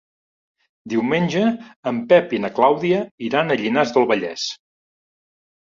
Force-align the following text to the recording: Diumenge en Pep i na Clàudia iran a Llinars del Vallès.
Diumenge 0.93 1.43
en 1.91 1.99
Pep 2.13 2.35
i 2.37 2.41
na 2.47 2.51
Clàudia 2.57 3.03
iran 3.29 3.57
a 3.59 3.61
Llinars 3.63 3.95
del 4.01 4.11
Vallès. 4.15 4.51